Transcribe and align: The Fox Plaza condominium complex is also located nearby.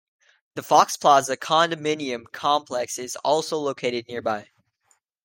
The 0.55 0.63
Fox 0.63 0.97
Plaza 0.97 1.37
condominium 1.37 2.23
complex 2.31 2.97
is 2.97 3.15
also 3.17 3.57
located 3.57 4.07
nearby. 4.07 4.49